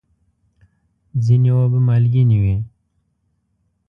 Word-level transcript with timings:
ځینې 1.25 1.49
اوبه 1.57 1.79
مالګینې 1.87 2.37
وي. 2.43 2.55